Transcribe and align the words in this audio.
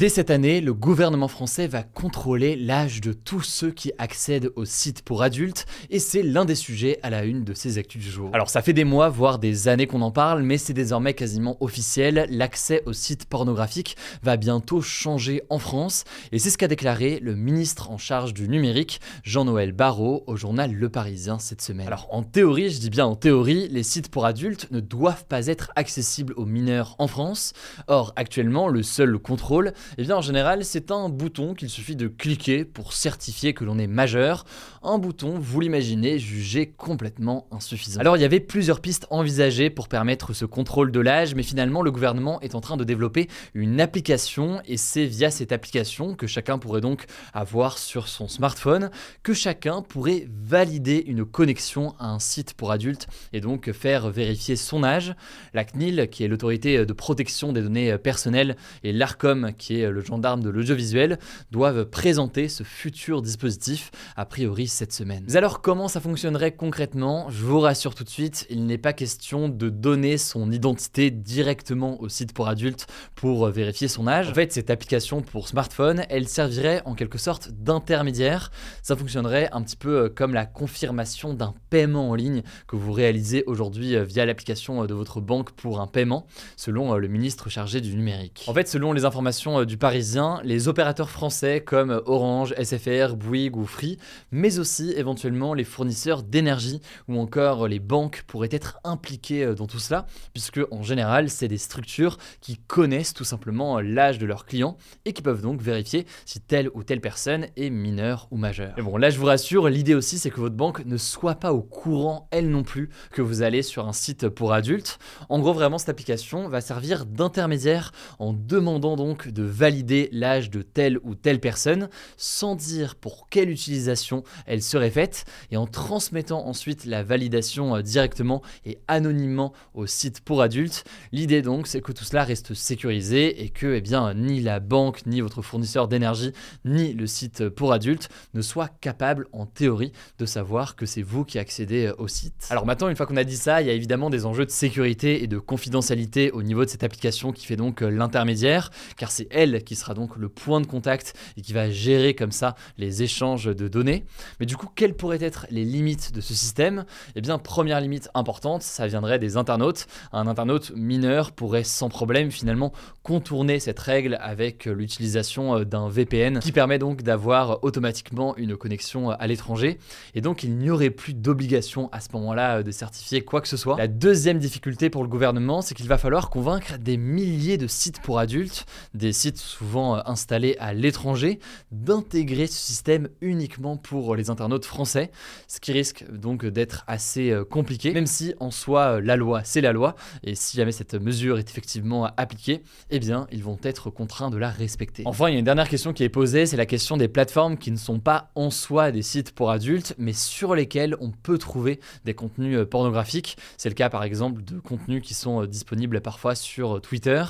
Dès 0.00 0.08
cette 0.08 0.30
année, 0.30 0.62
le 0.62 0.72
gouvernement 0.72 1.28
français 1.28 1.66
va 1.66 1.82
contrôler 1.82 2.56
l'âge 2.56 3.02
de 3.02 3.12
tous 3.12 3.42
ceux 3.42 3.70
qui 3.70 3.92
accèdent 3.98 4.50
au 4.56 4.64
site 4.64 5.02
pour 5.02 5.22
adultes, 5.22 5.66
et 5.90 5.98
c'est 5.98 6.22
l'un 6.22 6.46
des 6.46 6.54
sujets 6.54 6.98
à 7.02 7.10
la 7.10 7.26
une 7.26 7.44
de 7.44 7.52
ces 7.52 7.76
actus 7.76 8.02
du 8.02 8.10
jour. 8.10 8.30
Alors 8.32 8.48
ça 8.48 8.62
fait 8.62 8.72
des 8.72 8.84
mois, 8.84 9.10
voire 9.10 9.38
des 9.38 9.68
années 9.68 9.86
qu'on 9.86 10.00
en 10.00 10.10
parle, 10.10 10.42
mais 10.42 10.56
c'est 10.56 10.72
désormais 10.72 11.12
quasiment 11.12 11.58
officiel, 11.60 12.26
l'accès 12.30 12.82
aux 12.86 12.94
sites 12.94 13.26
pornographiques 13.26 13.98
va 14.22 14.38
bientôt 14.38 14.80
changer 14.80 15.42
en 15.50 15.58
France, 15.58 16.04
et 16.32 16.38
c'est 16.38 16.48
ce 16.48 16.56
qu'a 16.56 16.66
déclaré 16.66 17.20
le 17.20 17.34
ministre 17.36 17.90
en 17.90 17.98
charge 17.98 18.32
du 18.32 18.48
numérique, 18.48 19.02
Jean-Noël 19.22 19.72
Barrot, 19.72 20.24
au 20.26 20.34
journal 20.34 20.72
Le 20.72 20.88
Parisien 20.88 21.38
cette 21.38 21.60
semaine. 21.60 21.86
Alors 21.86 22.08
en 22.10 22.22
théorie, 22.22 22.70
je 22.70 22.80
dis 22.80 22.88
bien 22.88 23.04
en 23.04 23.16
théorie, 23.16 23.68
les 23.68 23.82
sites 23.82 24.10
pour 24.10 24.24
adultes 24.24 24.66
ne 24.70 24.80
doivent 24.80 25.26
pas 25.26 25.48
être 25.48 25.70
accessibles 25.76 26.32
aux 26.38 26.46
mineurs 26.46 26.96
en 26.98 27.06
France, 27.06 27.52
or 27.86 28.14
actuellement 28.16 28.68
le 28.68 28.82
seul 28.82 29.18
contrôle 29.18 29.74
eh 29.98 30.02
bien 30.02 30.16
en 30.16 30.20
général, 30.20 30.64
c'est 30.64 30.90
un 30.90 31.08
bouton 31.08 31.54
qu'il 31.54 31.68
suffit 31.68 31.96
de 31.96 32.08
cliquer 32.08 32.64
pour 32.64 32.92
certifier 32.92 33.54
que 33.54 33.64
l'on 33.64 33.78
est 33.78 33.86
majeur. 33.86 34.44
Un 34.82 34.98
bouton, 34.98 35.38
vous 35.38 35.60
l'imaginez, 35.60 36.18
jugé 36.18 36.66
complètement 36.66 37.46
insuffisant. 37.50 38.00
Alors 38.00 38.16
il 38.16 38.20
y 38.22 38.24
avait 38.24 38.40
plusieurs 38.40 38.80
pistes 38.80 39.06
envisagées 39.10 39.70
pour 39.70 39.88
permettre 39.88 40.32
ce 40.32 40.44
contrôle 40.44 40.92
de 40.92 41.00
l'âge, 41.00 41.34
mais 41.34 41.42
finalement 41.42 41.82
le 41.82 41.90
gouvernement 41.90 42.40
est 42.40 42.54
en 42.54 42.60
train 42.60 42.76
de 42.76 42.84
développer 42.84 43.28
une 43.54 43.80
application 43.80 44.60
et 44.66 44.76
c'est 44.76 45.06
via 45.06 45.30
cette 45.30 45.52
application 45.52 46.14
que 46.14 46.26
chacun 46.26 46.58
pourrait 46.58 46.80
donc 46.80 47.06
avoir 47.32 47.78
sur 47.78 48.08
son 48.08 48.28
smartphone 48.28 48.90
que 49.22 49.34
chacun 49.34 49.82
pourrait 49.82 50.26
valider 50.30 51.04
une 51.06 51.24
connexion 51.24 51.94
à 51.98 52.06
un 52.06 52.18
site 52.18 52.54
pour 52.54 52.70
adultes 52.70 53.06
et 53.32 53.40
donc 53.40 53.70
faire 53.72 54.10
vérifier 54.10 54.56
son 54.56 54.84
âge. 54.84 55.14
La 55.54 55.64
CNIL, 55.64 56.08
qui 56.10 56.24
est 56.24 56.28
l'autorité 56.28 56.84
de 56.84 56.92
protection 56.92 57.52
des 57.52 57.62
données 57.62 57.96
personnelles, 57.98 58.56
et 58.82 58.92
l'ARCOM, 58.92 59.52
qui 59.56 59.79
est 59.79 59.79
le 59.88 60.00
gendarme 60.00 60.42
de 60.42 60.50
l'audiovisuel, 60.50 61.18
doivent 61.50 61.86
présenter 61.86 62.48
ce 62.48 62.62
futur 62.62 63.22
dispositif, 63.22 63.90
a 64.16 64.26
priori 64.26 64.68
cette 64.68 64.92
semaine. 64.92 65.24
Mais 65.28 65.36
alors 65.36 65.60
comment 65.62 65.88
ça 65.88 66.00
fonctionnerait 66.00 66.52
concrètement? 66.52 67.28
Je 67.30 67.44
vous 67.44 67.60
rassure 67.60 67.94
tout 67.94 68.04
de 68.04 68.08
suite, 68.08 68.46
il 68.50 68.66
n'est 68.66 68.78
pas 68.78 68.92
question 68.92 69.48
de 69.48 69.68
donner 69.68 70.18
son 70.18 70.50
identité 70.50 71.10
directement 71.10 72.00
au 72.00 72.08
site 72.08 72.32
pour 72.32 72.48
adultes 72.48 72.86
pour 73.14 73.48
vérifier 73.48 73.88
son 73.88 74.06
âge. 74.06 74.30
En 74.30 74.34
fait, 74.34 74.52
cette 74.52 74.70
application 74.70 75.22
pour 75.22 75.48
smartphone, 75.48 76.04
elle 76.08 76.28
servirait 76.28 76.82
en 76.84 76.94
quelque 76.94 77.18
sorte 77.18 77.50
d'intermédiaire. 77.50 78.50
Ça 78.82 78.96
fonctionnerait 78.96 79.48
un 79.52 79.62
petit 79.62 79.76
peu 79.76 80.04
euh, 80.04 80.08
comme 80.08 80.34
la 80.34 80.46
confirmation 80.46 81.34
d'un 81.34 81.54
paiement 81.70 82.10
en 82.10 82.14
ligne 82.14 82.42
que 82.66 82.76
vous 82.76 82.92
réalisez 82.92 83.44
aujourd'hui 83.46 83.96
euh, 83.96 84.04
via 84.04 84.26
l'application 84.26 84.82
euh, 84.82 84.86
de 84.86 84.94
votre 84.94 85.20
banque 85.20 85.52
pour 85.52 85.80
un 85.80 85.86
paiement, 85.86 86.26
selon 86.56 86.94
le 86.94 87.08
ministre 87.08 87.48
chargé 87.48 87.80
du 87.80 87.94
numérique. 87.94 88.44
En 88.46 88.54
fait, 88.54 88.68
selon 88.68 88.92
les 88.92 89.04
informations 89.04 89.64
du 89.70 89.78
Parisien, 89.78 90.40
les 90.42 90.66
opérateurs 90.66 91.10
français 91.10 91.60
comme 91.60 92.02
Orange, 92.06 92.52
SFR, 92.60 93.14
Bouygues 93.14 93.56
ou 93.56 93.66
Free, 93.66 93.98
mais 94.32 94.58
aussi 94.58 94.92
éventuellement 94.96 95.54
les 95.54 95.62
fournisseurs 95.62 96.24
d'énergie 96.24 96.80
ou 97.06 97.20
encore 97.20 97.68
les 97.68 97.78
banques 97.78 98.24
pourraient 98.26 98.48
être 98.50 98.80
impliqués 98.82 99.44
euh, 99.44 99.54
dans 99.54 99.68
tout 99.68 99.78
cela, 99.78 100.06
puisque 100.32 100.58
en 100.72 100.82
général, 100.82 101.30
c'est 101.30 101.46
des 101.46 101.56
structures 101.56 102.18
qui 102.40 102.56
connaissent 102.56 103.14
tout 103.14 103.22
simplement 103.22 103.78
l'âge 103.78 104.18
de 104.18 104.26
leurs 104.26 104.44
clients 104.44 104.76
et 105.04 105.12
qui 105.12 105.22
peuvent 105.22 105.40
donc 105.40 105.62
vérifier 105.62 106.04
si 106.26 106.40
telle 106.40 106.68
ou 106.74 106.82
telle 106.82 107.00
personne 107.00 107.46
est 107.56 107.70
mineure 107.70 108.26
ou 108.32 108.38
majeure. 108.38 108.74
Et 108.76 108.82
bon, 108.82 108.96
là 108.96 109.08
je 109.08 109.20
vous 109.20 109.26
rassure, 109.26 109.68
l'idée 109.68 109.94
aussi 109.94 110.18
c'est 110.18 110.30
que 110.30 110.40
votre 110.40 110.56
banque 110.56 110.84
ne 110.84 110.96
soit 110.96 111.36
pas 111.36 111.52
au 111.52 111.62
courant, 111.62 112.26
elle 112.32 112.50
non 112.50 112.64
plus, 112.64 112.90
que 113.12 113.22
vous 113.22 113.42
allez 113.42 113.62
sur 113.62 113.86
un 113.86 113.92
site 113.92 114.28
pour 114.28 114.52
adultes. 114.52 114.98
En 115.28 115.38
gros, 115.38 115.52
vraiment, 115.52 115.78
cette 115.78 115.90
application 115.90 116.48
va 116.48 116.60
servir 116.60 117.06
d'intermédiaire 117.06 117.92
en 118.18 118.32
demandant 118.32 118.96
donc 118.96 119.28
de 119.28 119.44
valider 119.60 120.08
l'âge 120.10 120.48
de 120.48 120.62
telle 120.62 120.98
ou 121.02 121.14
telle 121.14 121.38
personne 121.38 121.90
sans 122.16 122.54
dire 122.54 122.96
pour 122.96 123.28
quelle 123.28 123.50
utilisation 123.50 124.24
elle 124.46 124.62
serait 124.62 124.90
faite 124.90 125.26
et 125.50 125.58
en 125.58 125.66
transmettant 125.66 126.46
ensuite 126.46 126.86
la 126.86 127.02
validation 127.02 127.76
euh, 127.76 127.82
directement 127.82 128.40
et 128.64 128.78
anonymement 128.88 129.52
au 129.74 129.86
site 129.86 130.22
pour 130.22 130.40
adultes. 130.40 130.84
L'idée 131.12 131.42
donc 131.42 131.66
c'est 131.66 131.82
que 131.82 131.92
tout 131.92 132.04
cela 132.04 132.24
reste 132.24 132.54
sécurisé 132.54 133.42
et 133.42 133.50
que 133.50 133.74
eh 133.74 133.82
bien, 133.82 134.14
ni 134.14 134.40
la 134.40 134.60
banque, 134.60 135.04
ni 135.04 135.20
votre 135.20 135.42
fournisseur 135.42 135.88
d'énergie, 135.88 136.32
ni 136.64 136.94
le 136.94 137.06
site 137.06 137.50
pour 137.50 137.74
adultes 137.74 138.08
ne 138.32 138.40
soient 138.40 138.70
capables 138.80 139.26
en 139.32 139.44
théorie 139.44 139.92
de 140.18 140.24
savoir 140.24 140.74
que 140.74 140.86
c'est 140.86 141.02
vous 141.02 141.26
qui 141.26 141.38
accédez 141.38 141.86
euh, 141.86 141.94
au 141.98 142.08
site. 142.08 142.46
Alors 142.48 142.64
maintenant, 142.64 142.88
une 142.88 142.96
fois 142.96 143.04
qu'on 143.04 143.18
a 143.18 143.24
dit 143.24 143.36
ça, 143.36 143.60
il 143.60 143.66
y 143.66 143.70
a 143.70 143.74
évidemment 143.74 144.08
des 144.08 144.24
enjeux 144.24 144.46
de 144.46 144.50
sécurité 144.50 145.22
et 145.22 145.26
de 145.26 145.38
confidentialité 145.38 146.30
au 146.30 146.42
niveau 146.42 146.64
de 146.64 146.70
cette 146.70 146.82
application 146.82 147.32
qui 147.32 147.44
fait 147.44 147.56
donc 147.56 147.82
euh, 147.82 147.90
l'intermédiaire, 147.90 148.70
car 148.96 149.10
c'est 149.10 149.28
elle 149.30 149.39
qui 149.64 149.74
sera 149.74 149.94
donc 149.94 150.16
le 150.16 150.28
point 150.28 150.60
de 150.60 150.66
contact 150.66 151.14
et 151.36 151.40
qui 151.40 151.52
va 151.52 151.70
gérer 151.70 152.14
comme 152.14 152.32
ça 152.32 152.54
les 152.76 153.02
échanges 153.02 153.46
de 153.46 153.68
données. 153.68 154.04
Mais 154.38 154.46
du 154.46 154.56
coup, 154.56 154.68
quelles 154.74 154.94
pourraient 154.94 155.22
être 155.22 155.46
les 155.50 155.64
limites 155.64 156.12
de 156.12 156.20
ce 156.20 156.34
système? 156.34 156.84
Eh 157.16 157.20
bien, 157.20 157.38
première 157.38 157.80
limite 157.80 158.10
importante, 158.14 158.62
ça 158.62 158.86
viendrait 158.86 159.18
des 159.18 159.36
internautes. 159.36 159.86
Un 160.12 160.26
internaute 160.26 160.72
mineur 160.76 161.32
pourrait 161.32 161.64
sans 161.64 161.88
problème 161.88 162.30
finalement 162.30 162.72
contourner 163.02 163.60
cette 163.60 163.78
règle 163.78 164.18
avec 164.20 164.66
l'utilisation 164.66 165.56
euh, 165.56 165.64
d'un 165.64 165.88
VPN 165.88 166.40
qui 166.40 166.52
permet 166.52 166.78
donc 166.78 167.02
d'avoir 167.02 167.64
automatiquement 167.64 168.36
une 168.36 168.56
connexion 168.56 169.10
à 169.10 169.26
l'étranger. 169.26 169.78
Et 170.14 170.20
donc, 170.20 170.42
il 170.42 170.56
n'y 170.58 170.70
aurait 170.70 170.90
plus 170.90 171.14
d'obligation 171.14 171.88
à 171.92 172.00
ce 172.00 172.08
moment-là 172.12 172.58
euh, 172.58 172.62
de 172.62 172.70
certifier 172.70 173.22
quoi 173.22 173.40
que 173.40 173.48
ce 173.48 173.56
soit. 173.56 173.76
La 173.76 173.88
deuxième 173.88 174.38
difficulté 174.38 174.90
pour 174.90 175.02
le 175.02 175.08
gouvernement, 175.08 175.62
c'est 175.62 175.74
qu'il 175.74 175.88
va 175.88 175.98
falloir 175.98 176.28
convaincre 176.30 176.78
des 176.78 176.96
milliers 176.96 177.58
de 177.58 177.66
sites 177.66 178.00
pour 178.02 178.18
adultes, 178.18 178.66
des 178.94 179.12
sites 179.12 179.29
souvent 179.38 179.96
euh, 179.96 180.00
installés 180.06 180.56
à 180.58 180.72
l'étranger, 180.72 181.38
d'intégrer 181.70 182.46
ce 182.46 182.58
système 182.58 183.08
uniquement 183.20 183.76
pour 183.76 184.16
les 184.16 184.30
internautes 184.30 184.64
français, 184.64 185.10
ce 185.48 185.60
qui 185.60 185.72
risque 185.72 186.04
donc 186.10 186.44
d'être 186.46 186.84
assez 186.86 187.30
euh, 187.30 187.44
compliqué, 187.44 187.92
même 187.92 188.06
si 188.06 188.34
en 188.40 188.50
soi 188.50 188.96
euh, 188.96 189.00
la 189.00 189.16
loi 189.16 189.42
c'est 189.44 189.60
la 189.60 189.72
loi, 189.72 189.94
et 190.22 190.34
si 190.34 190.56
jamais 190.56 190.72
cette 190.72 190.94
mesure 190.94 191.38
est 191.38 191.48
effectivement 191.48 192.10
appliquée, 192.16 192.62
eh 192.90 192.98
bien 192.98 193.26
ils 193.32 193.42
vont 193.42 193.58
être 193.62 193.90
contraints 193.90 194.30
de 194.30 194.38
la 194.38 194.50
respecter. 194.50 195.02
Enfin, 195.06 195.28
il 195.28 195.32
y 195.32 195.36
a 195.36 195.38
une 195.38 195.44
dernière 195.44 195.68
question 195.68 195.92
qui 195.92 196.04
est 196.04 196.08
posée, 196.08 196.46
c'est 196.46 196.56
la 196.56 196.66
question 196.66 196.96
des 196.96 197.08
plateformes 197.08 197.56
qui 197.56 197.70
ne 197.70 197.76
sont 197.76 198.00
pas 198.00 198.30
en 198.34 198.50
soi 198.50 198.92
des 198.92 199.02
sites 199.02 199.32
pour 199.32 199.50
adultes, 199.50 199.94
mais 199.98 200.12
sur 200.12 200.54
lesquels 200.54 200.96
on 201.00 201.10
peut 201.10 201.38
trouver 201.38 201.80
des 202.04 202.14
contenus 202.14 202.58
pornographiques. 202.70 203.36
C'est 203.56 203.68
le 203.68 203.74
cas 203.74 203.90
par 203.90 204.04
exemple 204.04 204.42
de 204.42 204.58
contenus 204.58 205.02
qui 205.02 205.14
sont 205.14 205.44
disponibles 205.44 206.00
parfois 206.00 206.34
sur 206.34 206.80
Twitter. 206.80 207.22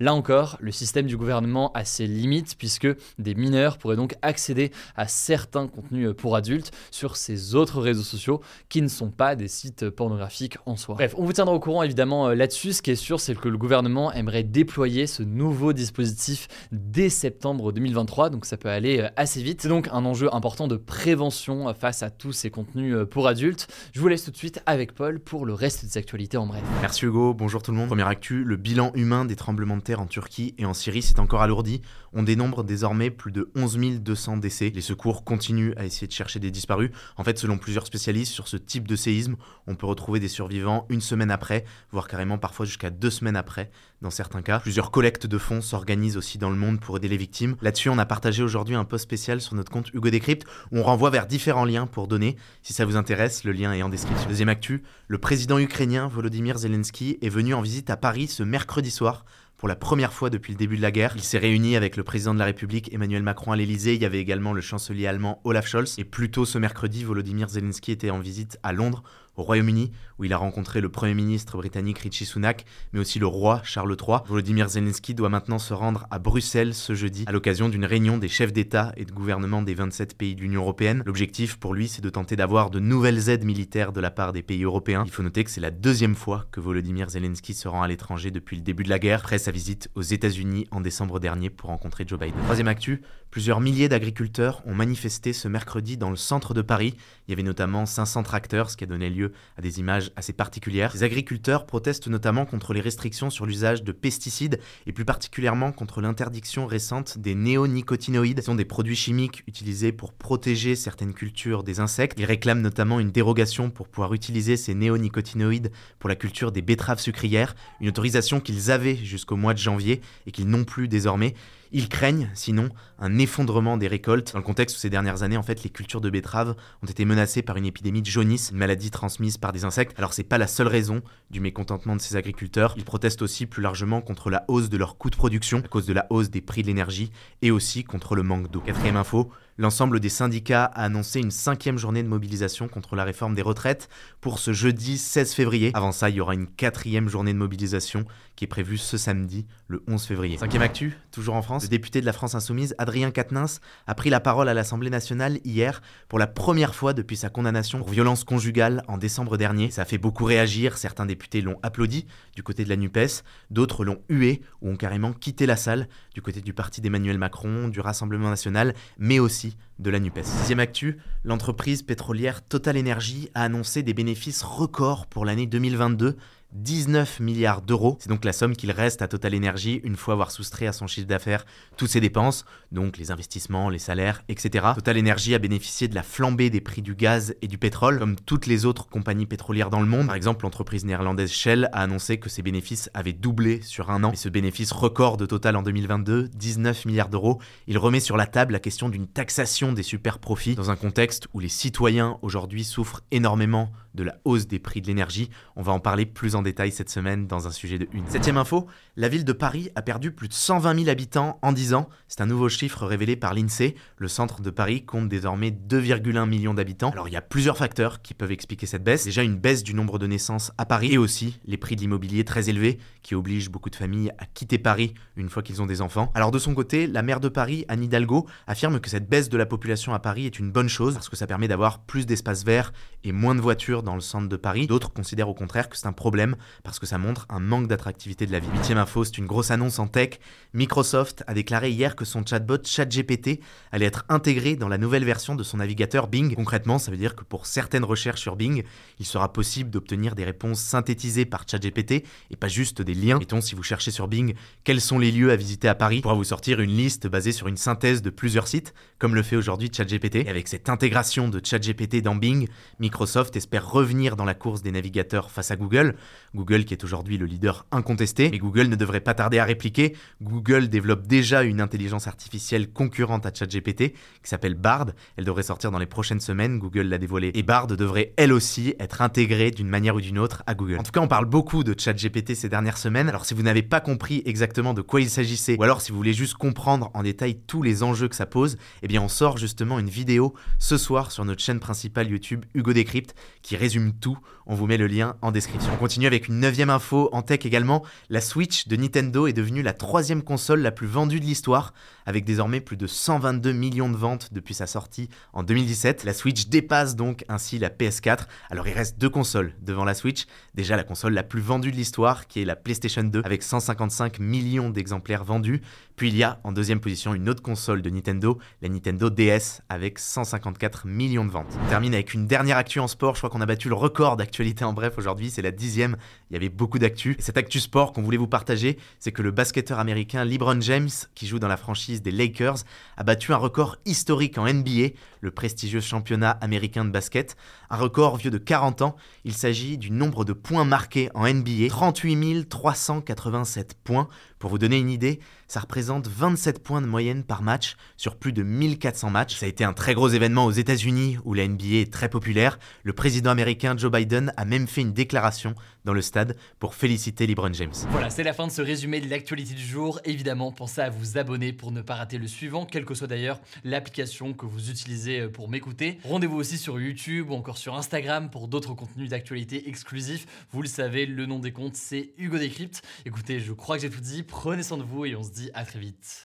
Là 0.00 0.14
encore, 0.14 0.56
le 0.60 0.72
système 0.72 1.06
du 1.06 1.16
gouvernement 1.16 1.45
a 1.54 1.84
ses 1.84 2.06
limites 2.06 2.56
puisque 2.58 2.88
des 3.18 3.34
mineurs 3.34 3.78
pourraient 3.78 3.96
donc 3.96 4.14
accéder 4.22 4.72
à 4.96 5.08
certains 5.08 5.68
contenus 5.68 6.10
pour 6.16 6.36
adultes 6.36 6.72
sur 6.90 7.16
ces 7.16 7.54
autres 7.54 7.80
réseaux 7.80 8.02
sociaux 8.02 8.40
qui 8.68 8.82
ne 8.82 8.88
sont 8.88 9.10
pas 9.10 9.36
des 9.36 9.48
sites 9.48 9.90
pornographiques 9.90 10.58
en 10.66 10.76
soi. 10.76 10.96
Bref, 10.96 11.14
on 11.16 11.24
vous 11.24 11.32
tiendra 11.32 11.54
au 11.54 11.60
courant 11.60 11.82
évidemment 11.82 12.28
euh, 12.28 12.34
là-dessus. 12.34 12.72
Ce 12.72 12.82
qui 12.82 12.90
est 12.90 12.96
sûr, 12.96 13.20
c'est 13.20 13.34
que 13.34 13.48
le 13.48 13.58
gouvernement 13.58 14.12
aimerait 14.12 14.42
déployer 14.42 15.06
ce 15.06 15.22
nouveau 15.22 15.72
dispositif 15.72 16.48
dès 16.72 17.08
septembre 17.08 17.72
2023, 17.72 18.30
donc 18.30 18.46
ça 18.46 18.56
peut 18.56 18.68
aller 18.68 19.00
euh, 19.00 19.08
assez 19.16 19.42
vite. 19.42 19.62
C'est 19.62 19.68
donc 19.68 19.88
un 19.92 20.04
enjeu 20.04 20.34
important 20.34 20.68
de 20.68 20.76
prévention 20.76 21.68
euh, 21.68 21.74
face 21.74 22.02
à 22.02 22.10
tous 22.10 22.32
ces 22.32 22.50
contenus 22.50 22.96
pour 23.10 23.28
adultes. 23.28 23.68
Je 23.92 24.00
vous 24.00 24.08
laisse 24.08 24.24
tout 24.24 24.30
de 24.30 24.36
suite 24.36 24.60
avec 24.66 24.92
Paul 24.92 25.20
pour 25.20 25.46
le 25.46 25.54
reste 25.54 25.84
des 25.84 25.98
actualités 25.98 26.36
en 26.36 26.46
bref. 26.46 26.62
Merci 26.80 27.06
Hugo, 27.06 27.34
bonjour 27.34 27.62
tout 27.62 27.70
le 27.70 27.76
monde. 27.76 27.88
Première 27.88 28.08
actu, 28.08 28.44
le 28.44 28.56
bilan 28.56 28.92
humain 28.94 29.24
des 29.24 29.36
tremblements 29.36 29.76
de 29.76 29.82
terre 29.82 30.00
en 30.00 30.06
Turquie 30.06 30.54
et 30.58 30.66
en 30.66 30.74
Syrie 30.74 31.02
s'est 31.02 31.20
encore 31.20 31.35
alourdi. 31.42 31.82
On 32.12 32.22
dénombre 32.22 32.64
désormais 32.64 33.10
plus 33.10 33.32
de 33.32 33.50
11 33.54 34.00
200 34.00 34.38
décès. 34.38 34.70
Les 34.74 34.80
secours 34.80 35.24
continuent 35.24 35.72
à 35.76 35.84
essayer 35.84 36.06
de 36.06 36.12
chercher 36.12 36.38
des 36.38 36.50
disparus. 36.50 36.90
En 37.16 37.24
fait, 37.24 37.38
selon 37.38 37.58
plusieurs 37.58 37.86
spécialistes, 37.86 38.32
sur 38.32 38.48
ce 38.48 38.56
type 38.56 38.88
de 38.88 38.96
séisme, 38.96 39.36
on 39.66 39.74
peut 39.74 39.86
retrouver 39.86 40.20
des 40.20 40.28
survivants 40.28 40.86
une 40.88 41.00
semaine 41.00 41.30
après, 41.30 41.64
voire 41.90 42.08
carrément 42.08 42.38
parfois 42.38 42.66
jusqu'à 42.66 42.90
deux 42.90 43.10
semaines 43.10 43.36
après, 43.36 43.70
dans 44.02 44.10
certains 44.10 44.42
cas. 44.42 44.60
Plusieurs 44.60 44.90
collectes 44.90 45.26
de 45.26 45.38
fonds 45.38 45.60
s'organisent 45.60 46.16
aussi 46.16 46.38
dans 46.38 46.50
le 46.50 46.56
monde 46.56 46.80
pour 46.80 46.96
aider 46.96 47.08
les 47.08 47.16
victimes. 47.16 47.56
Là-dessus, 47.60 47.88
on 47.88 47.98
a 47.98 48.06
partagé 48.06 48.42
aujourd'hui 48.42 48.74
un 48.74 48.84
post 48.84 49.04
spécial 49.04 49.40
sur 49.40 49.54
notre 49.54 49.70
compte 49.70 49.92
Hugo 49.92 50.10
Décrypte 50.10 50.46
où 50.72 50.78
on 50.78 50.82
renvoie 50.82 51.10
vers 51.10 51.26
différents 51.26 51.64
liens 51.64 51.86
pour 51.86 52.08
donner. 52.08 52.36
Si 52.62 52.72
ça 52.72 52.84
vous 52.84 52.96
intéresse, 52.96 53.44
le 53.44 53.52
lien 53.52 53.72
est 53.72 53.82
en 53.82 53.88
description. 53.88 54.28
Deuxième 54.28 54.48
actu, 54.48 54.82
le 55.08 55.18
président 55.18 55.58
ukrainien 55.58 56.08
Volodymyr 56.08 56.58
Zelensky 56.58 57.18
est 57.22 57.28
venu 57.28 57.54
en 57.54 57.62
visite 57.62 57.90
à 57.90 57.96
Paris 57.96 58.28
ce 58.28 58.42
mercredi 58.42 58.90
soir 58.90 59.24
pour 59.56 59.68
la 59.68 59.76
première 59.76 60.12
fois 60.12 60.30
depuis 60.30 60.52
le 60.52 60.58
début 60.58 60.76
de 60.76 60.82
la 60.82 60.90
guerre. 60.90 61.12
Il 61.16 61.22
s'est 61.22 61.38
réuni 61.38 61.76
avec 61.76 61.96
le 61.96 62.04
président 62.04 62.34
de 62.34 62.38
la 62.38 62.44
République 62.44 62.92
Emmanuel 62.92 63.22
Macron 63.22 63.52
à 63.52 63.56
l'Elysée. 63.56 63.94
Il 63.94 64.02
y 64.02 64.06
avait 64.06 64.20
également 64.20 64.52
le 64.52 64.60
chancelier 64.60 65.06
allemand 65.06 65.40
Olaf 65.44 65.66
Scholz. 65.66 65.94
Et 65.98 66.04
plus 66.04 66.30
tôt 66.30 66.44
ce 66.44 66.58
mercredi, 66.58 67.04
Volodymyr 67.04 67.48
Zelensky 67.48 67.92
était 67.92 68.10
en 68.10 68.18
visite 68.18 68.58
à 68.62 68.72
Londres 68.72 69.02
au 69.36 69.42
Royaume-Uni, 69.42 69.92
où 70.18 70.24
il 70.24 70.32
a 70.32 70.38
rencontré 70.38 70.80
le 70.80 70.88
Premier 70.88 71.14
ministre 71.14 71.56
britannique 71.58 71.98
Richie 71.98 72.24
Sunak, 72.24 72.64
mais 72.92 73.00
aussi 73.00 73.18
le 73.18 73.26
roi 73.26 73.60
Charles 73.64 73.96
III. 74.00 74.18
Volodymyr 74.26 74.68
Zelensky 74.68 75.14
doit 75.14 75.28
maintenant 75.28 75.58
se 75.58 75.74
rendre 75.74 76.06
à 76.10 76.18
Bruxelles 76.18 76.74
ce 76.74 76.94
jeudi, 76.94 77.24
à 77.26 77.32
l'occasion 77.32 77.68
d'une 77.68 77.84
réunion 77.84 78.18
des 78.18 78.28
chefs 78.28 78.52
d'État 78.52 78.92
et 78.96 79.04
de 79.04 79.12
gouvernement 79.12 79.62
des 79.62 79.74
27 79.74 80.16
pays 80.16 80.34
de 80.34 80.40
l'Union 80.40 80.62
européenne. 80.62 81.02
L'objectif 81.06 81.56
pour 81.56 81.74
lui, 81.74 81.88
c'est 81.88 82.02
de 82.02 82.10
tenter 82.10 82.36
d'avoir 82.36 82.70
de 82.70 82.80
nouvelles 82.80 83.28
aides 83.28 83.44
militaires 83.44 83.92
de 83.92 84.00
la 84.00 84.10
part 84.10 84.32
des 84.32 84.42
pays 84.42 84.64
européens. 84.64 85.02
Il 85.04 85.12
faut 85.12 85.22
noter 85.22 85.44
que 85.44 85.50
c'est 85.50 85.60
la 85.60 85.70
deuxième 85.70 86.14
fois 86.14 86.46
que 86.50 86.60
Volodymyr 86.60 87.10
Zelensky 87.10 87.54
se 87.54 87.68
rend 87.68 87.82
à 87.82 87.88
l'étranger 87.88 88.30
depuis 88.30 88.56
le 88.56 88.62
début 88.62 88.84
de 88.84 88.88
la 88.88 88.98
guerre, 88.98 89.22
sa 89.46 89.52
visite 89.52 89.88
aux 89.94 90.02
États-Unis 90.02 90.66
en 90.72 90.80
décembre 90.80 91.20
dernier 91.20 91.50
pour 91.50 91.70
rencontrer 91.70 92.02
Joe 92.04 92.18
Biden. 92.18 92.34
Troisième 92.42 92.66
actu, 92.66 93.02
plusieurs 93.30 93.60
milliers 93.60 93.88
d'agriculteurs 93.88 94.60
ont 94.66 94.74
manifesté 94.74 95.32
ce 95.32 95.46
mercredi 95.46 95.96
dans 95.96 96.10
le 96.10 96.16
centre 96.16 96.52
de 96.52 96.62
Paris. 96.62 96.96
Il 97.28 97.30
y 97.30 97.32
avait 97.32 97.44
notamment 97.44 97.86
500 97.86 98.24
tracteurs, 98.24 98.70
ce 98.70 98.76
qui 98.76 98.82
a 98.82 98.88
donné 98.88 99.08
lieu 99.08 99.30
à 99.56 99.62
des 99.62 99.78
images 99.78 100.10
assez 100.16 100.32
particulières. 100.32 100.90
Les 100.94 101.04
agriculteurs 101.04 101.64
protestent 101.64 102.08
notamment 102.08 102.44
contre 102.44 102.74
les 102.74 102.80
restrictions 102.80 103.30
sur 103.30 103.46
l'usage 103.46 103.84
de 103.84 103.92
pesticides 103.92 104.58
et 104.84 104.92
plus 104.92 105.04
particulièrement 105.04 105.70
contre 105.70 106.00
l'interdiction 106.00 106.66
récente 106.66 107.18
des 107.18 107.36
néonicotinoïdes, 107.36 108.40
qui 108.40 108.44
sont 108.46 108.56
des 108.56 108.64
produits 108.64 108.96
chimiques 108.96 109.44
utilisés 109.46 109.92
pour 109.92 110.12
protéger 110.12 110.74
certaines 110.74 111.14
cultures 111.14 111.62
des 111.62 111.78
insectes. 111.78 112.18
Ils 112.18 112.24
réclament 112.24 112.62
notamment 112.62 112.98
une 112.98 113.12
dérogation 113.12 113.70
pour 113.70 113.86
pouvoir 113.86 114.12
utiliser 114.12 114.56
ces 114.56 114.74
néonicotinoïdes 114.74 115.70
pour 116.00 116.08
la 116.08 116.16
culture 116.16 116.50
des 116.50 116.62
betteraves 116.62 116.98
sucrières, 116.98 117.54
une 117.80 117.90
autorisation 117.90 118.40
qu'ils 118.40 118.72
avaient 118.72 118.96
jusqu'au 118.96 119.35
mois 119.36 119.54
de 119.54 119.58
janvier 119.58 120.00
et 120.26 120.32
qu'ils 120.32 120.48
n'ont 120.48 120.64
plus 120.64 120.88
désormais. 120.88 121.34
Ils 121.72 121.88
craignent, 121.88 122.30
sinon, 122.34 122.68
un 122.98 123.18
effondrement 123.18 123.76
des 123.76 123.88
récoltes, 123.88 124.32
dans 124.32 124.38
le 124.38 124.44
contexte 124.44 124.76
où 124.76 124.78
ces 124.78 124.90
dernières 124.90 125.22
années, 125.22 125.36
en 125.36 125.42
fait, 125.42 125.62
les 125.62 125.70
cultures 125.70 126.00
de 126.00 126.10
betteraves 126.10 126.54
ont 126.82 126.86
été 126.86 127.04
menacées 127.04 127.42
par 127.42 127.56
une 127.56 127.66
épidémie 127.66 128.02
de 128.02 128.06
jaunisse, 128.06 128.50
une 128.50 128.58
maladie 128.58 128.90
transmise 128.90 129.38
par 129.38 129.52
des 129.52 129.64
insectes. 129.64 129.98
Alors 129.98 130.12
c'est 130.12 130.24
pas 130.24 130.38
la 130.38 130.46
seule 130.46 130.68
raison 130.68 131.02
du 131.30 131.40
mécontentement 131.40 131.96
de 131.96 132.00
ces 132.00 132.16
agriculteurs. 132.16 132.74
Ils 132.76 132.84
protestent 132.84 133.22
aussi 133.22 133.46
plus 133.46 133.62
largement 133.62 134.00
contre 134.00 134.30
la 134.30 134.44
hausse 134.48 134.68
de 134.68 134.76
leurs 134.76 134.96
coûts 134.96 135.10
de 135.10 135.16
production, 135.16 135.58
à 135.58 135.68
cause 135.68 135.86
de 135.86 135.92
la 135.92 136.06
hausse 136.10 136.30
des 136.30 136.40
prix 136.40 136.62
de 136.62 136.68
l'énergie, 136.68 137.10
et 137.42 137.50
aussi 137.50 137.84
contre 137.84 138.14
le 138.14 138.22
manque 138.22 138.50
d'eau. 138.50 138.60
Quatrième 138.60 138.96
info, 138.96 139.30
L'ensemble 139.58 140.00
des 140.00 140.10
syndicats 140.10 140.64
a 140.64 140.84
annoncé 140.84 141.18
une 141.18 141.30
cinquième 141.30 141.78
journée 141.78 142.02
de 142.02 142.08
mobilisation 142.08 142.68
contre 142.68 142.94
la 142.94 143.04
réforme 143.04 143.34
des 143.34 143.40
retraites 143.40 143.88
pour 144.20 144.38
ce 144.38 144.52
jeudi 144.52 144.98
16 144.98 145.32
février. 145.32 145.70
Avant 145.72 145.92
ça, 145.92 146.10
il 146.10 146.16
y 146.16 146.20
aura 146.20 146.34
une 146.34 146.46
quatrième 146.46 147.08
journée 147.08 147.32
de 147.32 147.38
mobilisation 147.38 148.04
qui 148.36 148.44
est 148.44 148.48
prévue 148.48 148.76
ce 148.76 148.98
samedi, 148.98 149.46
le 149.66 149.82
11 149.88 150.04
février. 150.04 150.36
Cinquième 150.36 150.60
actu, 150.60 150.98
toujours 151.10 151.36
en 151.36 151.42
France, 151.42 151.55
le 151.64 151.68
député 151.68 152.00
de 152.00 152.06
la 152.06 152.12
France 152.12 152.34
Insoumise, 152.34 152.74
Adrien 152.78 153.10
Quatennens, 153.10 153.60
a 153.86 153.94
pris 153.94 154.10
la 154.10 154.20
parole 154.20 154.48
à 154.48 154.54
l'Assemblée 154.54 154.90
nationale 154.90 155.38
hier 155.44 155.82
pour 156.08 156.18
la 156.18 156.26
première 156.26 156.74
fois 156.74 156.92
depuis 156.92 157.16
sa 157.16 157.28
condamnation 157.28 157.78
pour 157.78 157.88
violence 157.88 158.24
conjugale 158.24 158.82
en 158.88 158.98
décembre 158.98 159.36
dernier. 159.36 159.70
Ça 159.70 159.82
a 159.82 159.84
fait 159.84 159.98
beaucoup 159.98 160.24
réagir, 160.24 160.78
certains 160.78 161.06
députés 161.06 161.40
l'ont 161.40 161.58
applaudi 161.62 162.06
du 162.34 162.42
côté 162.42 162.64
de 162.64 162.68
la 162.68 162.76
NUPES, 162.76 163.22
d'autres 163.50 163.84
l'ont 163.84 164.00
hué 164.08 164.42
ou 164.62 164.70
ont 164.70 164.76
carrément 164.76 165.12
quitté 165.12 165.46
la 165.46 165.56
salle 165.56 165.88
du 166.14 166.22
côté 166.22 166.40
du 166.40 166.52
parti 166.52 166.80
d'Emmanuel 166.80 167.18
Macron, 167.18 167.68
du 167.68 167.80
Rassemblement 167.80 168.30
national, 168.30 168.74
mais 168.98 169.18
aussi 169.18 169.56
de 169.78 169.90
la 169.90 169.98
NUPES. 169.98 170.24
Sixième 170.24 170.60
actu, 170.60 170.98
l'entreprise 171.24 171.82
pétrolière 171.82 172.42
Total 172.42 172.78
Energy 172.78 173.28
a 173.34 173.42
annoncé 173.42 173.82
des 173.82 173.94
bénéfices 173.94 174.42
records 174.42 175.06
pour 175.06 175.24
l'année 175.24 175.46
2022 175.46 176.16
19 176.52 177.20
milliards 177.20 177.62
d'euros. 177.62 177.96
C'est 178.00 178.08
donc 178.08 178.24
la 178.24 178.32
somme 178.32 178.56
qu'il 178.56 178.70
reste 178.70 179.02
à 179.02 179.08
Total 179.08 179.34
Energy 179.34 179.80
une 179.84 179.96
fois 179.96 180.14
avoir 180.14 180.30
soustrait 180.30 180.66
à 180.66 180.72
son 180.72 180.86
chiffre 180.86 181.06
d'affaires 181.06 181.44
toutes 181.76 181.90
ses 181.90 182.00
dépenses, 182.00 182.44
donc 182.72 182.96
les 182.96 183.10
investissements, 183.10 183.68
les 183.68 183.78
salaires, 183.78 184.22
etc. 184.28 184.66
Total 184.74 184.98
Energy 184.98 185.34
a 185.34 185.38
bénéficié 185.38 185.88
de 185.88 185.94
la 185.94 186.02
flambée 186.02 186.50
des 186.50 186.60
prix 186.60 186.82
du 186.82 186.94
gaz 186.94 187.34
et 187.42 187.48
du 187.48 187.58
pétrole, 187.58 187.98
comme 187.98 188.16
toutes 188.16 188.46
les 188.46 188.64
autres 188.64 188.88
compagnies 188.88 189.26
pétrolières 189.26 189.70
dans 189.70 189.80
le 189.80 189.86
monde. 189.86 190.06
Par 190.06 190.16
exemple, 190.16 190.44
l'entreprise 190.44 190.84
néerlandaise 190.84 191.30
Shell 191.30 191.68
a 191.72 191.82
annoncé 191.82 192.18
que 192.18 192.28
ses 192.28 192.42
bénéfices 192.42 192.90
avaient 192.94 193.12
doublé 193.12 193.60
sur 193.62 193.90
un 193.90 194.04
an. 194.04 194.12
Et 194.12 194.16
ce 194.16 194.28
bénéfice 194.28 194.72
record 194.72 195.16
de 195.16 195.26
Total 195.26 195.56
en 195.56 195.62
2022, 195.62 196.28
19 196.28 196.84
milliards 196.86 197.08
d'euros, 197.08 197.40
il 197.66 197.78
remet 197.78 198.00
sur 198.00 198.16
la 198.16 198.26
table 198.26 198.52
la 198.52 198.60
question 198.60 198.88
d'une 198.88 199.08
taxation 199.08 199.72
des 199.72 199.82
super 199.82 200.18
profits 200.18 200.54
dans 200.54 200.70
un 200.70 200.76
contexte 200.76 201.28
où 201.34 201.40
les 201.40 201.48
citoyens 201.48 202.18
aujourd'hui 202.22 202.64
souffrent 202.64 203.02
énormément 203.10 203.72
de 203.94 204.04
la 204.04 204.16
hausse 204.24 204.46
des 204.46 204.58
prix 204.58 204.80
de 204.80 204.86
l'énergie. 204.86 205.30
On 205.56 205.62
va 205.62 205.72
en 205.72 205.80
parler 205.80 206.06
plus 206.06 206.35
en 206.36 206.42
détail 206.42 206.70
cette 206.70 206.90
semaine 206.90 207.26
dans 207.26 207.46
un 207.46 207.50
sujet 207.50 207.78
de 207.78 207.88
une. 207.92 208.06
Septième 208.08 208.36
info, 208.36 208.66
la 208.96 209.08
ville 209.08 209.24
de 209.24 209.32
Paris 209.32 209.70
a 209.74 209.82
perdu 209.82 210.12
plus 210.12 210.28
de 210.28 210.32
120 210.32 210.78
000 210.78 210.88
habitants 210.88 211.38
en 211.42 211.52
10 211.52 211.74
ans. 211.74 211.88
C'est 212.08 212.20
un 212.20 212.26
nouveau 212.26 212.48
chiffre 212.48 212.84
révélé 212.86 213.16
par 213.16 213.34
l'INSEE. 213.34 213.74
Le 213.98 214.08
centre 214.08 214.42
de 214.42 214.50
Paris 214.50 214.84
compte 214.84 215.08
désormais 215.08 215.50
2,1 215.50 216.28
millions 216.28 216.54
d'habitants. 216.54 216.90
Alors 216.90 217.08
il 217.08 217.12
y 217.12 217.16
a 217.16 217.22
plusieurs 217.22 217.56
facteurs 217.56 218.02
qui 218.02 218.14
peuvent 218.14 218.32
expliquer 218.32 218.66
cette 218.66 218.84
baisse. 218.84 219.04
Déjà 219.04 219.22
une 219.22 219.36
baisse 219.36 219.62
du 219.62 219.74
nombre 219.74 219.98
de 219.98 220.06
naissances 220.06 220.52
à 220.58 220.66
Paris 220.66 220.92
et 220.92 220.98
aussi 220.98 221.40
les 221.44 221.56
prix 221.56 221.76
de 221.76 221.80
l'immobilier 221.80 222.24
très 222.24 222.48
élevés 222.50 222.78
qui 223.02 223.14
obligent 223.14 223.50
beaucoup 223.50 223.70
de 223.70 223.76
familles 223.76 224.10
à 224.18 224.26
quitter 224.26 224.58
Paris 224.58 224.94
une 225.16 225.28
fois 225.28 225.42
qu'ils 225.42 225.62
ont 225.62 225.66
des 225.66 225.80
enfants. 225.80 226.10
Alors 226.14 226.30
de 226.30 226.38
son 226.38 226.54
côté, 226.54 226.86
la 226.86 227.02
maire 227.02 227.20
de 227.20 227.28
Paris, 227.28 227.64
Anne 227.68 227.82
Hidalgo, 227.84 228.26
affirme 228.46 228.80
que 228.80 228.90
cette 228.90 229.08
baisse 229.08 229.28
de 229.28 229.36
la 229.36 229.46
population 229.46 229.94
à 229.94 229.98
Paris 229.98 230.26
est 230.26 230.38
une 230.38 230.50
bonne 230.50 230.68
chose 230.68 230.94
parce 230.94 231.08
que 231.08 231.16
ça 231.16 231.26
permet 231.26 231.48
d'avoir 231.48 231.80
plus 231.80 232.06
d'espace 232.06 232.44
vert 232.44 232.72
et 233.04 233.12
moins 233.12 233.34
de 233.34 233.40
voitures 233.40 233.82
dans 233.82 233.94
le 233.94 234.00
centre 234.00 234.28
de 234.28 234.36
Paris. 234.36 234.66
D'autres 234.66 234.92
considèrent 234.92 235.28
au 235.28 235.34
contraire 235.34 235.68
que 235.68 235.76
c'est 235.76 235.86
un 235.86 235.92
problème 235.92 236.25
parce 236.64 236.78
que 236.78 236.86
ça 236.86 236.98
montre 236.98 237.26
un 237.28 237.38
manque 237.38 237.68
d'attractivité 237.68 238.26
de 238.26 238.32
la 238.32 238.40
vie. 238.40 238.48
Huitième 238.54 238.78
info, 238.78 239.04
c'est 239.04 239.18
une 239.18 239.26
grosse 239.26 239.50
annonce 239.50 239.78
en 239.78 239.86
tech. 239.86 240.18
Microsoft 240.54 241.22
a 241.26 241.34
déclaré 241.34 241.70
hier 241.70 241.94
que 241.94 242.04
son 242.04 242.24
chatbot 242.24 242.58
ChatGPT 242.64 243.40
allait 243.72 243.86
être 243.86 244.04
intégré 244.08 244.56
dans 244.56 244.68
la 244.68 244.78
nouvelle 244.78 245.04
version 245.04 245.34
de 245.34 245.42
son 245.42 245.58
navigateur 245.58 246.08
Bing. 246.08 246.34
Concrètement, 246.34 246.78
ça 246.78 246.90
veut 246.90 246.96
dire 246.96 247.14
que 247.14 247.24
pour 247.24 247.46
certaines 247.46 247.84
recherches 247.84 248.20
sur 248.20 248.36
Bing, 248.36 248.64
il 248.98 249.06
sera 249.06 249.32
possible 249.32 249.70
d'obtenir 249.70 250.14
des 250.14 250.24
réponses 250.24 250.60
synthétisées 250.60 251.26
par 251.26 251.44
ChatGPT 251.48 252.04
et 252.30 252.36
pas 252.36 252.48
juste 252.48 252.82
des 252.82 252.94
liens. 252.94 253.18
Mettons, 253.18 253.40
si 253.40 253.54
vous 253.54 253.62
cherchez 253.62 253.90
sur 253.90 254.08
Bing 254.08 254.34
quels 254.64 254.80
sont 254.80 254.98
les 254.98 255.12
lieux 255.12 255.30
à 255.30 255.36
visiter 255.36 255.68
à 255.68 255.74
Paris, 255.74 256.00
pourra 256.00 256.14
vous 256.14 256.24
sortir 256.24 256.60
une 256.60 256.76
liste 256.76 257.06
basée 257.06 257.32
sur 257.32 257.48
une 257.48 257.56
synthèse 257.56 258.02
de 258.02 258.10
plusieurs 258.10 258.48
sites, 258.48 258.74
comme 258.98 259.14
le 259.14 259.22
fait 259.22 259.36
aujourd'hui 259.36 259.70
ChatGPT. 259.72 260.16
Et 260.16 260.28
avec 260.28 260.48
cette 260.48 260.68
intégration 260.68 261.28
de 261.28 261.40
ChatGPT 261.44 262.02
dans 262.02 262.14
Bing, 262.14 262.48
Microsoft 262.80 263.36
espère 263.36 263.70
revenir 263.70 264.16
dans 264.16 264.24
la 264.24 264.34
course 264.34 264.62
des 264.62 264.72
navigateurs 264.72 265.30
face 265.30 265.50
à 265.50 265.56
Google. 265.56 265.96
Google 266.34 266.64
qui 266.64 266.74
est 266.74 266.84
aujourd'hui 266.84 267.18
le 267.18 267.26
leader 267.26 267.66
incontesté, 267.70 268.30
mais 268.30 268.38
Google 268.38 268.68
ne 268.68 268.76
devrait 268.76 269.00
pas 269.00 269.14
tarder 269.14 269.38
à 269.38 269.44
répliquer. 269.44 269.96
Google 270.22 270.68
développe 270.68 271.06
déjà 271.06 271.42
une 271.42 271.60
intelligence 271.60 272.06
artificielle 272.06 272.70
concurrente 272.70 273.26
à 273.26 273.32
ChatGPT 273.32 273.92
qui 273.92 274.28
s'appelle 274.28 274.54
Bard. 274.54 274.86
Elle 275.16 275.24
devrait 275.24 275.42
sortir 275.42 275.70
dans 275.70 275.78
les 275.78 275.86
prochaines 275.86 276.20
semaines, 276.20 276.58
Google 276.58 276.82
l'a 276.82 276.98
dévoilé. 276.98 277.30
Et 277.34 277.42
Bard 277.42 277.66
devrait 277.66 278.12
elle 278.16 278.32
aussi 278.32 278.74
être 278.78 279.02
intégrée 279.02 279.50
d'une 279.50 279.68
manière 279.68 279.94
ou 279.94 280.00
d'une 280.00 280.18
autre 280.18 280.42
à 280.46 280.54
Google. 280.54 280.78
En 280.78 280.82
tout 280.82 280.92
cas, 280.92 281.00
on 281.00 281.08
parle 281.08 281.26
beaucoup 281.26 281.64
de 281.64 281.74
ChatGPT 281.78 282.34
ces 282.34 282.48
dernières 282.48 282.78
semaines. 282.78 283.08
Alors 283.08 283.24
si 283.24 283.34
vous 283.34 283.42
n'avez 283.42 283.62
pas 283.62 283.80
compris 283.80 284.22
exactement 284.24 284.74
de 284.74 284.82
quoi 284.82 285.00
il 285.00 285.10
s'agissait, 285.10 285.56
ou 285.58 285.62
alors 285.62 285.80
si 285.80 285.92
vous 285.92 285.96
voulez 285.96 286.12
juste 286.12 286.34
comprendre 286.34 286.90
en 286.94 287.02
détail 287.02 287.40
tous 287.46 287.62
les 287.62 287.82
enjeux 287.82 288.08
que 288.08 288.16
ça 288.16 288.26
pose, 288.26 288.56
eh 288.82 288.88
bien 288.88 289.02
on 289.02 289.08
sort 289.08 289.38
justement 289.38 289.78
une 289.78 289.88
vidéo 289.88 290.34
ce 290.58 290.76
soir 290.76 291.12
sur 291.12 291.24
notre 291.24 291.42
chaîne 291.42 291.60
principale 291.60 292.08
YouTube 292.08 292.44
Hugo 292.54 292.72
Décrypte 292.72 293.14
qui 293.42 293.56
résume 293.56 293.92
tout 293.92 294.18
on 294.46 294.54
vous 294.54 294.66
met 294.66 294.76
le 294.76 294.86
lien 294.86 295.16
en 295.22 295.32
description. 295.32 295.72
On 295.74 295.76
continue 295.76 296.05
avec 296.06 296.28
une 296.28 296.40
neuvième 296.40 296.70
info 296.70 297.08
en 297.12 297.22
tech 297.22 297.44
également. 297.44 297.84
La 298.08 298.20
Switch 298.20 298.68
de 298.68 298.76
Nintendo 298.76 299.26
est 299.26 299.32
devenue 299.32 299.62
la 299.62 299.72
troisième 299.72 300.22
console 300.22 300.60
la 300.60 300.70
plus 300.70 300.86
vendue 300.86 301.20
de 301.20 301.24
l'histoire, 301.24 301.74
avec 302.06 302.24
désormais 302.24 302.60
plus 302.60 302.76
de 302.76 302.86
122 302.86 303.52
millions 303.52 303.90
de 303.90 303.96
ventes 303.96 304.32
depuis 304.32 304.54
sa 304.54 304.66
sortie 304.66 305.08
en 305.32 305.42
2017. 305.42 306.04
La 306.04 306.12
Switch 306.12 306.48
dépasse 306.48 306.96
donc 306.96 307.24
ainsi 307.28 307.58
la 307.58 307.68
PS4. 307.68 308.26
Alors 308.50 308.66
il 308.68 308.72
reste 308.72 308.98
deux 308.98 309.10
consoles 309.10 309.52
devant 309.60 309.84
la 309.84 309.94
Switch. 309.94 310.26
Déjà 310.54 310.76
la 310.76 310.84
console 310.84 311.14
la 311.14 311.22
plus 311.22 311.40
vendue 311.40 311.70
de 311.70 311.76
l'histoire, 311.76 312.26
qui 312.26 312.42
est 312.42 312.44
la 312.44 312.56
PlayStation 312.56 313.02
2, 313.02 313.22
avec 313.24 313.42
155 313.42 314.18
millions 314.18 314.70
d'exemplaires 314.70 315.24
vendus. 315.24 315.62
Puis 315.96 316.08
il 316.08 316.16
y 316.16 316.22
a 316.22 316.40
en 316.44 316.52
deuxième 316.52 316.80
position 316.80 317.14
une 317.14 317.28
autre 317.28 317.42
console 317.42 317.82
de 317.82 317.90
Nintendo, 317.90 318.38
la 318.62 318.68
Nintendo 318.68 319.10
DS, 319.10 319.62
avec 319.68 319.98
154 319.98 320.86
millions 320.86 321.24
de 321.24 321.30
ventes. 321.30 321.56
On 321.64 321.68
termine 321.68 321.94
avec 321.94 322.14
une 322.14 322.26
dernière 322.26 322.56
actu 322.56 322.80
en 322.80 322.88
sport. 322.88 323.14
Je 323.14 323.20
crois 323.20 323.30
qu'on 323.30 323.40
a 323.40 323.46
battu 323.46 323.68
le 323.68 323.74
record 323.74 324.16
d'actualité 324.16 324.64
en 324.64 324.72
bref 324.72 324.94
aujourd'hui. 324.98 325.30
C'est 325.30 325.42
la 325.42 325.50
dixième. 325.50 325.95
Il 326.30 326.34
y 326.34 326.36
avait 326.36 326.48
beaucoup 326.48 326.78
d'actu. 326.78 327.16
Cette 327.18 327.36
actu 327.36 327.60
sport 327.60 327.92
qu'on 327.92 328.02
voulait 328.02 328.16
vous 328.16 328.26
partager, 328.26 328.78
c'est 328.98 329.12
que 329.12 329.22
le 329.22 329.30
basketteur 329.30 329.78
américain 329.78 330.24
LeBron 330.24 330.60
James, 330.60 330.90
qui 331.14 331.26
joue 331.26 331.38
dans 331.38 331.48
la 331.48 331.56
franchise 331.56 332.02
des 332.02 332.10
Lakers, 332.10 332.58
a 332.96 333.04
battu 333.04 333.32
un 333.32 333.36
record 333.36 333.76
historique 333.84 334.38
en 334.38 334.52
NBA, 334.52 334.88
le 335.20 335.30
prestigieux 335.30 335.80
championnat 335.80 336.30
américain 336.30 336.84
de 336.84 336.90
basket. 336.90 337.36
Un 337.70 337.76
record 337.76 338.16
vieux 338.16 338.30
de 338.30 338.38
40 338.38 338.82
ans. 338.82 338.96
Il 339.24 339.34
s'agit 339.34 339.78
du 339.78 339.90
nombre 339.90 340.24
de 340.24 340.32
points 340.32 340.64
marqués 340.64 341.10
en 341.14 341.26
NBA 341.26 341.68
38 341.68 342.48
387 342.48 343.76
points 343.84 344.08
Pour 344.38 344.50
vous 344.50 344.58
donner 344.58 344.78
une 344.78 344.90
idée, 344.90 345.20
ça 345.48 345.60
représente 345.60 346.08
27 346.08 346.62
points 346.62 346.82
de 346.82 346.86
moyenne 346.86 347.24
par 347.24 347.42
match 347.42 347.76
sur 347.96 348.16
plus 348.16 348.32
de 348.32 348.42
1400 348.42 349.08
matchs. 349.10 349.36
Ça 349.36 349.46
a 349.46 349.48
été 349.48 349.64
un 349.64 349.72
très 349.72 349.94
gros 349.94 350.08
événement 350.08 350.44
aux 350.44 350.50
États-Unis 350.50 351.16
où 351.24 351.32
la 351.32 351.48
NBA 351.48 351.76
est 351.76 351.92
très 351.92 352.10
populaire. 352.10 352.58
Le 352.82 352.92
président 352.92 353.30
américain 353.30 353.74
Joe 353.76 353.90
Biden 353.90 354.32
a 354.36 354.44
même 354.44 354.66
fait 354.66 354.82
une 354.82 354.92
déclaration 354.92 355.54
dans 355.86 355.94
le 355.94 356.02
stade 356.02 356.36
pour 356.58 356.74
féliciter 356.74 357.26
LeBron 357.26 357.52
James. 357.54 357.72
Voilà, 357.90 358.10
c'est 358.10 358.24
la 358.24 358.34
fin 358.34 358.46
de 358.46 358.52
ce 358.52 358.60
résumé 358.60 359.00
de 359.00 359.08
l'actualité 359.08 359.54
du 359.54 359.64
jour. 359.64 360.00
Évidemment, 360.04 360.52
pensez 360.52 360.80
à 360.80 360.90
vous 360.90 361.16
abonner 361.16 361.52
pour 361.52 361.70
ne 361.70 361.80
pas 361.80 361.94
rater 361.94 362.18
le 362.18 362.26
suivant, 362.26 362.66
quelle 362.66 362.84
que 362.84 362.94
soit 362.94 363.06
d'ailleurs 363.06 363.40
l'application 363.64 364.34
que 364.34 364.44
vous 364.44 364.68
utilisez 364.68 365.20
euh, 365.20 365.28
pour 365.30 365.48
m'écouter. 365.48 365.98
Rendez-vous 366.04 366.36
aussi 366.36 366.58
sur 366.58 366.78
YouTube 366.78 367.30
ou 367.30 367.34
encore 367.34 367.56
sur 367.56 367.76
Instagram 367.76 368.30
pour 368.30 368.48
d'autres 368.48 368.74
contenus 368.74 369.08
d'actualité 369.08 369.68
exclusifs. 369.68 370.26
Vous 370.50 370.60
le 370.60 370.68
savez, 370.68 371.06
le 371.06 371.24
nom 371.24 371.38
des 371.38 371.52
comptes, 371.52 371.76
c'est 371.76 372.10
Hugo 372.18 372.36
Décrypte. 372.36 372.82
Écoutez, 373.06 373.40
je 373.40 373.52
crois 373.52 373.76
que 373.76 373.82
j'ai 373.82 373.90
tout 373.90 374.00
dit. 374.00 374.24
Prenez 374.26 374.62
soin 374.62 374.78
de 374.78 374.82
vous 374.82 375.04
et 375.04 375.16
on 375.16 375.22
se 375.22 375.30
dit 375.30 375.50
à 375.54 375.64
très 375.64 375.78
vite. 375.78 376.25